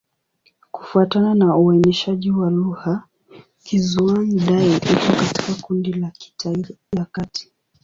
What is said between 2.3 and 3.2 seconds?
wa lugha,